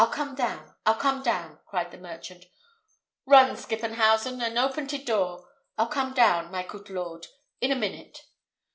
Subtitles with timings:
[0.03, 2.45] I'll come down, I'll come down," cried the merchant
[3.27, 5.47] "Run, Skippenhausen, and open te door.
[5.77, 7.27] I'll come down, my coot lord,
[7.59, 8.17] in a minute."